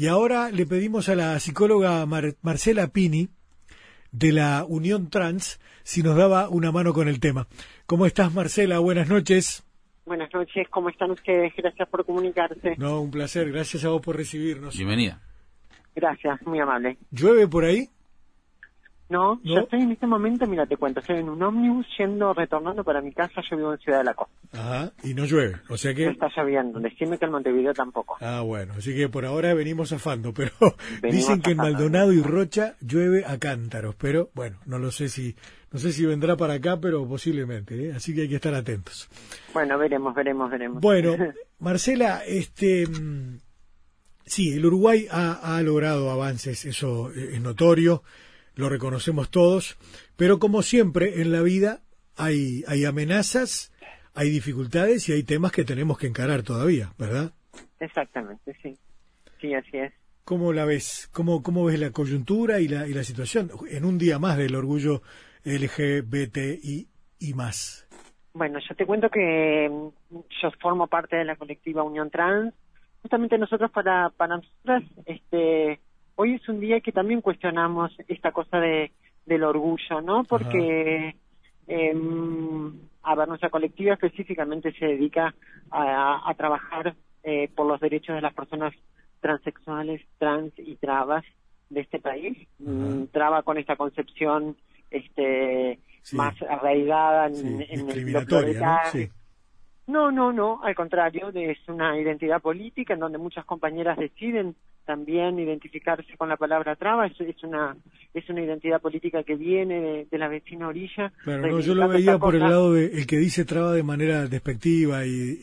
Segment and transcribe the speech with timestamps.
[0.00, 3.28] Y ahora le pedimos a la psicóloga Marcela Pini
[4.12, 7.48] de la Unión Trans si nos daba una mano con el tema.
[7.84, 8.78] ¿Cómo estás, Marcela?
[8.78, 9.62] Buenas noches.
[10.06, 11.52] Buenas noches, ¿cómo están ustedes?
[11.54, 12.76] Gracias por comunicarse.
[12.78, 14.74] No, un placer, gracias a vos por recibirnos.
[14.74, 15.20] Bienvenida.
[15.94, 16.96] Gracias, muy amable.
[17.10, 17.90] ¿Llueve por ahí?
[19.10, 22.84] No, yo estoy en este momento, mira, te cuento, estoy en un ómnibus yendo, retornando
[22.84, 24.32] para mi casa, yo vivo en Ciudad de la Costa.
[24.52, 26.04] Ajá, y no llueve, o sea que...
[26.04, 28.16] No está lloviendo, decime que en Montevideo tampoco.
[28.20, 30.52] Ah, bueno, así que por ahora venimos zafando, pero
[31.02, 35.34] dicen que en Maldonado y Rocha llueve a cántaros, pero bueno, no lo sé si,
[35.72, 37.92] no sé si vendrá para acá, pero posiblemente, ¿eh?
[37.92, 39.08] así que hay que estar atentos.
[39.52, 40.80] Bueno, veremos, veremos, veremos.
[40.80, 41.16] Bueno,
[41.58, 42.86] Marcela, este...
[42.86, 43.40] Mm,
[44.24, 48.04] sí, el Uruguay ha, ha logrado avances, eso es notorio
[48.60, 49.76] lo reconocemos todos,
[50.16, 51.80] pero como siempre en la vida
[52.16, 53.72] hay, hay amenazas,
[54.14, 57.32] hay dificultades y hay temas que tenemos que encarar todavía, ¿verdad?
[57.80, 58.76] Exactamente, sí.
[59.40, 59.92] Sí, así es.
[60.24, 61.08] ¿Cómo la ves?
[61.12, 64.54] ¿Cómo, cómo ves la coyuntura y la, y la situación en un día más del
[64.54, 65.02] orgullo
[65.44, 67.88] LGBTI y más?
[68.32, 72.54] Bueno, yo te cuento que mm, yo formo parte de la colectiva Unión Trans.
[73.02, 75.80] Justamente nosotros para, para nosotras, este,
[76.20, 78.92] hoy es un día que también cuestionamos esta cosa de
[79.24, 80.24] del orgullo, ¿no?
[80.24, 81.14] Porque,
[81.68, 81.94] eh,
[83.02, 85.34] a ver, nuestra colectiva específicamente se dedica
[85.70, 88.74] a, trabajar eh, por los derechos de las personas
[89.20, 91.24] transexuales, trans y trabas
[91.68, 92.36] de este país.
[92.58, 94.56] Mm, traba con esta concepción
[94.90, 95.78] este
[96.12, 99.10] más arraigada en, en el ¿no?
[99.86, 105.38] No, no, no, al contrario, es una identidad política en donde muchas compañeras deciden también
[105.38, 107.76] identificarse con la palabra traba, es, es una
[108.12, 111.12] es una identidad política que viene de, la vecina orilla.
[111.22, 114.26] Claro, no, yo lo veía por el lado de el que dice traba de manera
[114.26, 115.38] despectiva y,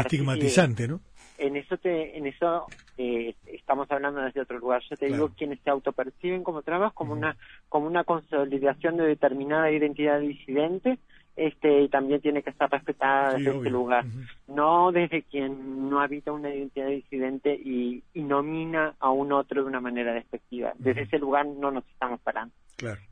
[0.00, 1.00] estigmatizante, ¿no?
[1.38, 2.66] En eso te, en eso
[2.98, 4.82] eh, estamos hablando desde otro lugar.
[4.90, 7.36] Yo te digo quienes se autoperciben como trabas como una
[7.68, 10.98] como una consolidación de determinada identidad disidente
[11.40, 14.04] este y también tiene que estar respetada desde este lugar,
[14.46, 19.80] no desde quien no habita una identidad disidente y, nomina a un otro de una
[19.80, 20.72] manera despectiva.
[20.78, 22.54] Desde ese lugar no nos estamos parando.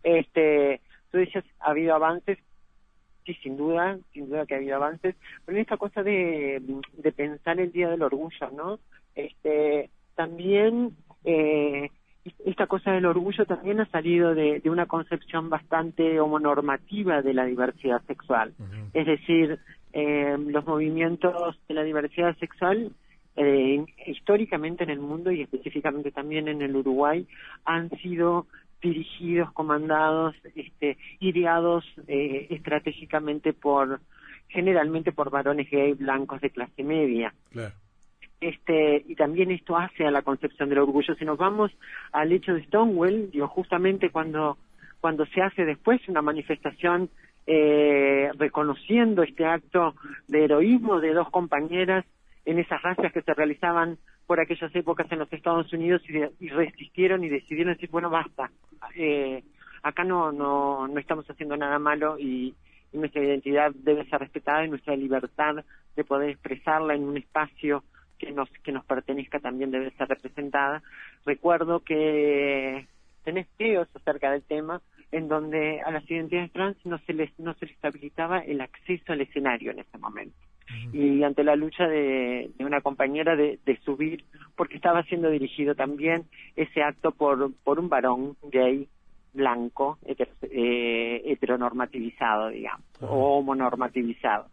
[0.03, 0.81] Este,
[1.11, 2.38] tú dices, ha habido avances,
[3.25, 6.62] sí, sin duda, sin duda que ha habido avances, pero en esta cosa de,
[6.93, 8.78] de pensar el Día del Orgullo, ¿no?
[9.15, 10.94] Este, también
[11.25, 11.91] eh,
[12.44, 18.03] esta cosa del orgullo también ha salido de, una concepción bastante homonormativa de la diversidad
[18.06, 18.55] sexual.
[18.93, 19.59] Es decir,
[19.93, 22.93] eh, los movimientos de la diversidad sexual
[23.37, 27.27] eh, históricamente en el mundo y específicamente también en el Uruguay
[27.65, 28.47] han sido
[28.83, 34.00] dirigidos, comandados, este, ideados eh, estratégicamente por
[34.49, 37.34] generalmente por varones gay blancos de clase media.
[37.50, 37.75] Claro
[38.41, 41.15] este y también esto hace a la concepción del orgullo.
[41.15, 41.72] Si nos vamos
[42.12, 44.59] al hecho de Stonewall, digo, justamente cuando
[45.00, 47.09] cuando se hace después una manifestación
[47.47, 49.94] eh, reconociendo este acto
[50.26, 52.04] de heroísmo de dos compañeras
[52.44, 57.25] en esas racias que se realizaban por aquellas épocas en los Estados Unidos y, resistieron
[57.25, 58.50] y decidieron decir bueno basta
[58.94, 59.43] eh,
[59.82, 62.55] acá no no no estamos haciendo nada malo y,
[62.93, 65.65] y nuestra identidad debe ser respetada y nuestra libertad
[65.97, 67.82] de poder expresarla en un espacio
[68.19, 70.83] que nos que nos pertenezca también debe ser representada.
[71.25, 72.87] Recuerdo que
[73.25, 74.81] tenés videos acerca del tema
[75.11, 79.12] en donde a las identidades trans no se les no se les habilitaba el acceso
[79.12, 80.37] al escenario en ese momento.
[80.93, 84.25] Y ante la lucha de, una compañera de, subir,
[84.55, 86.25] porque estaba siendo dirigido también
[86.56, 88.87] ese acto por, por un varón gay
[89.33, 94.49] blanco, eh, heteronormativizado, digamos, o homonormativizado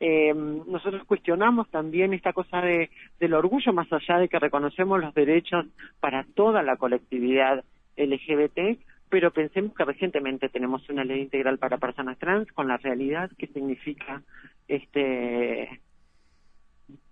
[0.00, 2.90] eh, nosotros cuestionamos también esta cosa de,
[3.20, 5.66] del orgullo, más allá de que reconocemos los derechos
[6.00, 7.64] para toda la colectividad
[7.96, 8.78] LGBT,
[9.08, 13.46] pero pensemos que recientemente tenemos una ley integral para personas trans con la realidad que
[13.46, 14.22] significa
[14.66, 15.80] este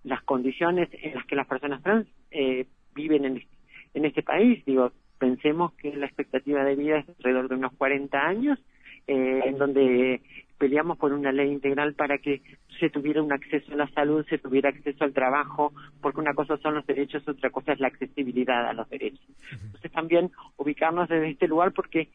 [0.03, 3.43] las condiciones en las que las personas trans eh, viven en,
[3.93, 4.63] en este país.
[4.65, 8.59] Digo, pensemos que la expectativa de vida es alrededor de unos 40 años,
[9.07, 10.21] eh, en donde
[10.63, 12.41] peleamos por una ley integral para que
[12.79, 16.55] se tuviera un acceso a la salud, se tuviera acceso al trabajo, porque una cosa
[16.55, 19.27] son los derechos, otra cosa es la accesibilidad a los derechos.
[19.51, 22.07] Entonces también ubicarnos desde este lugar porque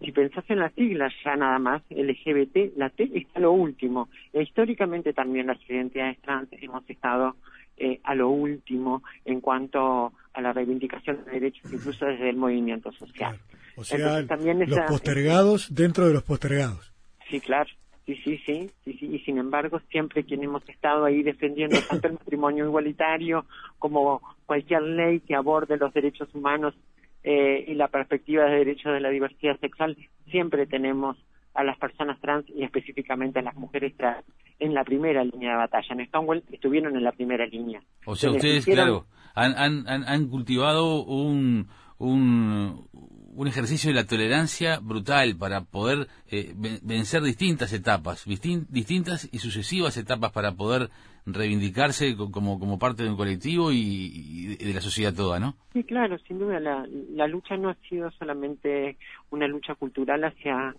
[0.00, 4.10] si pensás en las siglas ya nada más, LGBT, la T está a lo último.
[4.34, 7.36] E históricamente también las identidades trans hemos estado
[7.78, 12.92] eh, a lo último en cuanto a la reivindicación de derechos, incluso desde el movimiento
[12.92, 13.38] social.
[13.76, 16.92] O sea, también los postergados dentro de los postergados.
[17.30, 17.70] Sí, claro,
[18.06, 22.08] Sí, sí, sí, sí, sí, y sin embargo siempre quien hemos estado ahí defendiendo tanto
[22.08, 23.46] el matrimonio igualitario
[23.78, 26.74] como cualquier ley que aborde los derechos humanos
[27.22, 29.96] eh, y la perspectiva de derechos de la diversidad sexual,
[30.30, 31.16] siempre tenemos
[31.54, 34.24] a las personas trans y específicamente a las mujeres trans
[34.58, 35.94] en la primera línea de batalla.
[35.94, 37.80] En Stonewall estuvieron en la primera línea.
[38.04, 41.68] O sea, ustedes, claro, han, han, han cultivado un,
[41.98, 42.86] un,
[43.34, 46.52] un ejercicio de la tolerancia brutal para poder eh,
[46.82, 50.90] vencer distintas etapas, distintas y sucesivas etapas para poder
[51.26, 55.54] reivindicarse como, como parte de un colectivo y, de la sociedad toda, ¿no?
[55.72, 56.60] Sí, claro, sin duda.
[56.60, 58.98] La, la lucha no ha sido solamente
[59.30, 60.74] una lucha cultural hacia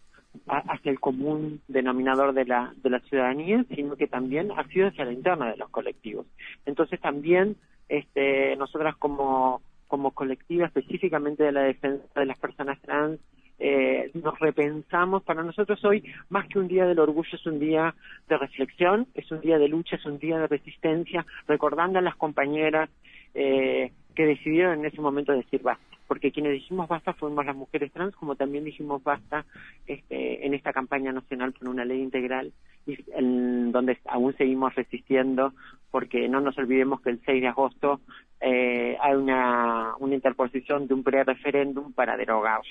[0.48, 5.06] hacia el común denominador de la, de la ciudadanía, sino que también ha sido hacia
[5.06, 6.26] la interna de los colectivos.
[6.66, 7.56] Entonces también
[7.90, 13.20] este, nosotras como como colectiva específicamente de la defensa de las personas trans,
[13.60, 15.24] eh, nos repensamos.
[15.24, 17.96] Para nosotros hoy, más que un día del orgullo, es un día
[18.28, 22.16] de reflexión, es un día de lucha, es un día de resistencia, recordando a las
[22.16, 22.90] compañeras
[23.34, 25.85] eh, que decidieron en ese momento decir basta.
[26.08, 29.46] Porque quienes dijimos basta fuimos las mujeres trans, como también dijimos basta
[29.88, 32.54] este, en esta campaña nacional por una ley integral,
[32.86, 35.54] y en donde aún seguimos resistiendo,
[35.92, 38.02] porque no nos olvidemos que el 6 de agosto
[38.42, 42.62] eh, hay una, una interposición de un pre-referéndum para derogar.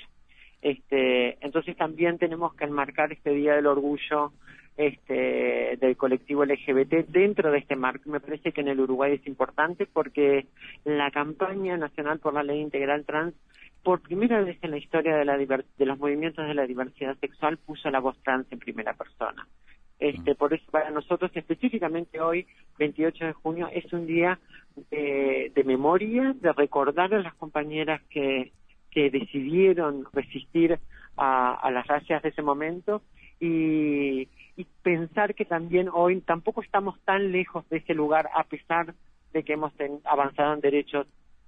[0.62, 4.32] Este, entonces también tenemos que enmarcar este Día del Orgullo
[4.76, 8.10] este, del colectivo LGBT dentro de este marco.
[8.10, 10.46] Me parece que en el Uruguay es importante porque
[10.84, 13.34] la campaña nacional por la ley integral trans,
[13.82, 17.58] por primera vez en la historia de, la de los movimientos de la diversidad sexual,
[17.58, 19.46] puso la voz trans en primera persona.
[20.00, 22.46] Este, por eso para nosotros específicamente hoy,
[22.78, 24.40] 28 de junio, es un día
[24.90, 28.52] de, memoria, de recordar a las compañeras que,
[28.90, 30.80] que decidieron resistir
[31.16, 33.02] a, a las racias de ese momento
[33.44, 38.94] y, y pensar que también hoy tampoco estamos tan lejos de ese lugar a pesar
[39.32, 39.72] de que hemos
[40.04, 41.06] avanzado en derechos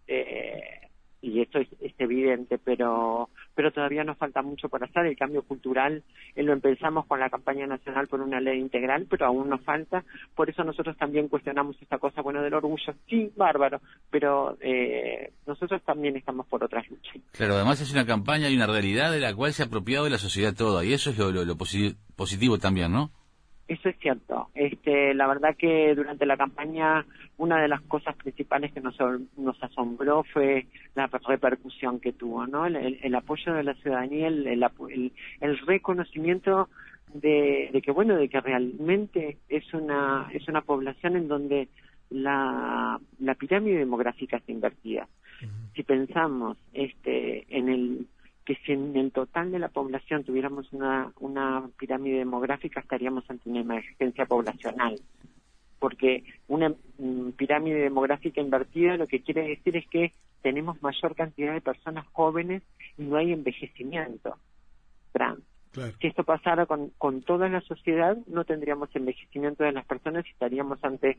[0.08, 0.85] eh,
[1.22, 1.68] y esto es,
[1.98, 5.06] evidente, pero pero todavía nos falta mucho por hacer.
[5.06, 6.02] El cambio cultural
[6.34, 10.04] eh, lo empezamos con la campaña nacional por una ley integral, pero aún nos falta.
[10.34, 12.94] Por eso nosotros también cuestionamos esta cosa, bueno, del orgullo.
[13.08, 13.80] Sí, bárbaro,
[14.10, 17.16] pero eh, nosotros también estamos por otras luchas.
[17.32, 20.19] Claro, además es una campaña y una realidad de la cual se ha apropiado la
[20.19, 23.10] sociedad toda, y eso es lo, lo positivo también, ¿no?
[23.68, 24.48] Eso es cierto.
[24.54, 27.04] Este, la verdad que durante la campaña
[27.36, 28.96] una de las cosas principales que nos,
[29.36, 32.66] nos asombró fue la repercusión que tuvo, ¿no?
[32.66, 36.68] El, apoyo de la ciudadanía, el, el, reconocimiento
[37.12, 41.69] de, de, que bueno, de que realmente es una es una población en donde
[42.10, 45.08] la, la pirámide demográfica está invertida.
[45.74, 48.06] Si pensamos este en el
[48.46, 53.50] que si en el total de la población tuviéramos una, una pirámide demográfica estaríamos ante
[53.50, 55.00] una emergencia poblacional.
[55.81, 60.12] Porque una mm, pirámide demográfica invertida lo que quiere decir es que
[60.43, 62.62] tenemos mayor cantidad de personas jóvenes
[62.96, 64.38] y no hay envejecimiento
[65.12, 65.43] trans.
[66.00, 70.31] Si esto pasara con, con toda la sociedad, no tendríamos envejecimiento de las personas y
[70.31, 71.19] estaríamos ante,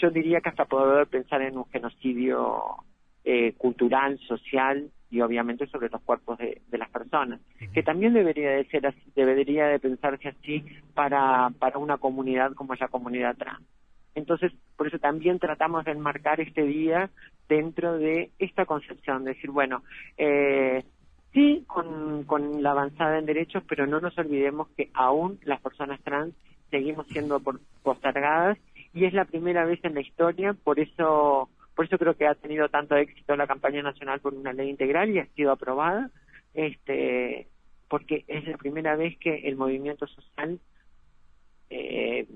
[0.00, 2.62] yo diría que hasta poder pensar en un genocidio
[3.24, 7.40] eh, cultural, social y obviamente sobre los cuerpos de, las personas,
[7.72, 10.64] que también debería de ser así, debería de pensarse así
[10.94, 13.64] para, para una comunidad como es la comunidad trans.
[14.14, 17.10] Entonces, por eso también tratamos de enmarcar este día
[17.48, 19.82] dentro de esta concepción, de decir, bueno,
[20.16, 20.84] eh,
[21.32, 26.00] sí con, con la avanzada en derechos, pero no nos olvidemos que aún las personas
[26.02, 26.34] trans
[26.70, 27.40] seguimos siendo
[27.82, 28.58] postergadas
[28.94, 32.34] y es la primera vez en la historia, por eso por eso creo que ha
[32.34, 36.10] tenido tanto éxito la campaña nacional por una ley integral y ha sido aprobada,
[36.54, 37.48] este,
[37.88, 40.58] porque es la primera vez que el movimiento social
[41.68, 42.26] eh,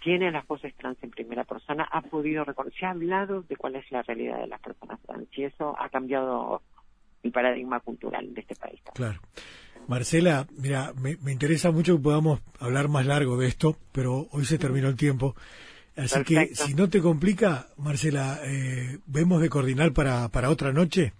[0.00, 3.56] tiene a las voces trans en primera persona, ha podido reconocer, se ha hablado de
[3.56, 6.62] cuál es la realidad de las personas trans y eso ha cambiado
[7.24, 8.80] el paradigma cultural de este país.
[8.94, 9.18] Claro.
[9.88, 14.44] Marcela, mira, me, me interesa mucho que podamos hablar más largo de esto, pero hoy
[14.44, 15.34] se terminó el tiempo.
[15.96, 21.12] Así que si no te complica, Marcela, eh, vemos de coordinar para, para otra noche.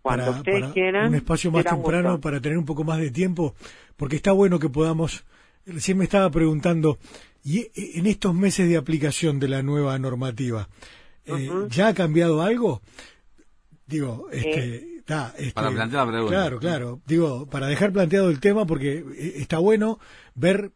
[0.00, 1.08] Cuando para, ustedes quieran.
[1.08, 3.54] Un espacio más temprano para tener un poco más de tiempo,
[3.96, 5.24] porque está bueno que podamos.
[5.66, 6.98] Recién me estaba preguntando,
[7.44, 10.68] y e, en estos meses de aplicación de la nueva normativa,
[11.26, 12.80] eh, ¿ya ha cambiado algo?
[13.86, 15.02] Digo, este, eh.
[15.36, 16.34] este, para plantear la pregunta.
[16.34, 17.00] Claro, claro.
[17.06, 19.04] Digo, para dejar planteado el tema, porque
[19.36, 19.98] está bueno
[20.34, 20.72] ver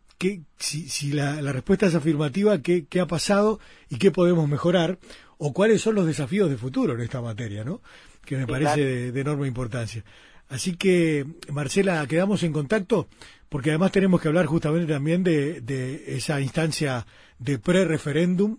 [0.59, 4.99] si, si la, respuesta es afirmativa, ¿qué, ha pasado y qué podemos mejorar?
[5.38, 7.81] O cuáles son los desafíos de futuro en esta materia, ¿no?
[8.25, 10.04] Que me parece de, enorme importancia.
[10.49, 13.09] Así que, Marcela, quedamos en contacto
[13.49, 17.07] porque además tenemos que hablar justamente también de, de esa instancia
[17.38, 18.59] de pre-referéndum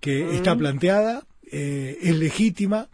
[0.00, 2.88] que está planteada, eh, es legítima,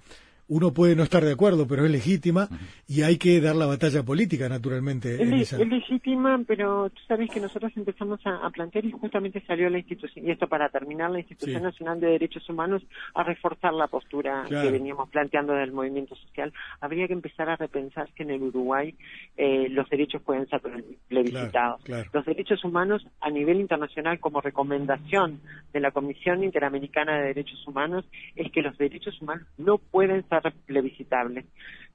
[0.50, 2.48] uno puede no estar de acuerdo, pero es legítima
[2.88, 5.14] y hay que dar la batalla política, naturalmente.
[5.14, 10.26] Es, legítima, pero tú sabes que nosotros empezamos a, plantear y justamente salió la institución,
[10.26, 12.82] y esto para terminar, la Institución Nacional de Derechos Humanos
[13.14, 16.52] a reforzar la postura que veníamos planteando del movimiento social.
[16.80, 18.94] Habría que empezar a repensar que en el Uruguay
[19.36, 20.60] eh, los derechos pueden ser
[21.06, 21.80] plebiscitados.
[22.12, 25.40] Los derechos humanos a nivel internacional como recomendación
[25.72, 28.04] de la Comisión Interamericana de Derechos Humanos
[28.34, 31.46] es que los derechos humanos no pueden ser plebiscitable.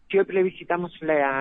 [0.10, 0.92] Si hoy plebiscitamos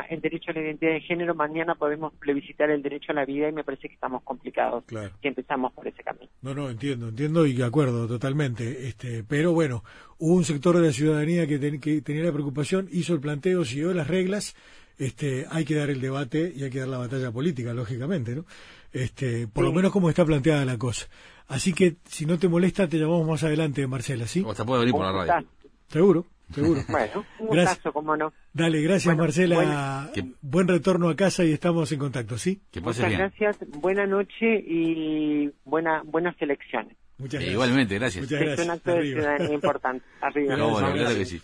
[0.08, 3.49] el derecho a la identidad de género, mañana podemos plebiscitar el derecho a la vida
[3.49, 5.11] y me parece que estamos complicados claro.
[5.20, 6.30] si empezamos por ese camino.
[6.40, 8.88] No, no, entiendo, entiendo y de acuerdo totalmente.
[8.88, 9.84] Este, pero bueno,
[10.18, 14.08] hubo un sector de la ciudadanía que, tenía la preocupación, hizo el planteo, siguió las
[14.08, 14.56] reglas.
[14.96, 18.46] Este, hay que dar el debate y hay que dar la batalla política, lógicamente, ¿no?
[18.92, 21.08] Este, por lo menos como está planteada la cosa.
[21.49, 24.42] Así que, si no te molesta, te llamamos más adelante, Marcela, ¿sí?
[24.46, 25.49] O hasta puede venir por la radio.
[25.88, 26.26] Seguro.
[26.52, 26.80] Seguro.
[26.88, 27.92] Bueno, un gracias.
[27.92, 28.32] como no.
[28.52, 30.10] Dale, gracias Marcela.
[30.42, 32.60] Buen retorno a casa y estamos en contacto, ¿sí?
[32.70, 36.96] Que Muchas gracias, buena noche y buena, buenas elecciones.
[37.18, 37.52] Muchas gracias.
[37.52, 38.24] igualmente, gracias.
[38.24, 38.58] Muchas gracias.
[38.60, 40.04] Es un acto de ciudadanía importante.
[40.20, 40.56] Arriba.
[40.56, 41.40] bueno, claro que sí.